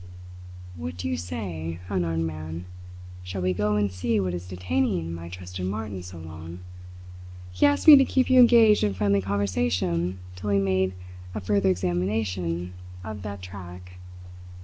[0.75, 2.65] "What do you say, unarmed man?
[3.21, 6.61] Shall we go and see what is detaining my trusted Martin so long?
[7.51, 10.95] He asked me to keep you engaged in friendly conversation till he made
[11.35, 13.99] a further examination of that track.